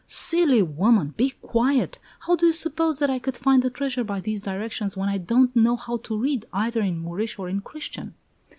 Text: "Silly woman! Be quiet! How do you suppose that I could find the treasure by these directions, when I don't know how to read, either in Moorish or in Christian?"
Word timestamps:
"Silly 0.07 0.63
woman! 0.63 1.13
Be 1.15 1.29
quiet! 1.43 1.99
How 2.21 2.35
do 2.35 2.47
you 2.47 2.53
suppose 2.53 2.97
that 2.97 3.11
I 3.11 3.19
could 3.19 3.37
find 3.37 3.61
the 3.61 3.69
treasure 3.69 4.03
by 4.03 4.19
these 4.19 4.41
directions, 4.41 4.97
when 4.97 5.09
I 5.09 5.19
don't 5.19 5.55
know 5.55 5.75
how 5.75 5.97
to 5.97 6.17
read, 6.19 6.43
either 6.51 6.81
in 6.81 6.97
Moorish 6.97 7.37
or 7.37 7.47
in 7.47 7.61
Christian?" 7.61 8.15